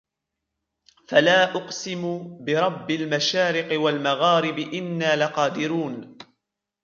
فَلَا 1.07 1.43
أُقْسِمُ 1.55 2.23
بِرَبِّ 2.45 2.91
الْمَشَارِقِ 2.91 3.79
وَالْمَغَارِبِ 3.79 4.59
إِنَّا 4.59 5.15
لَقَادِرُونَ 5.15 6.17